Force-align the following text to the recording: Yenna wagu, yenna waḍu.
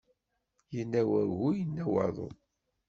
Yenna 0.75 1.01
wagu, 1.11 1.47
yenna 1.57 1.83
waḍu. 1.93 2.27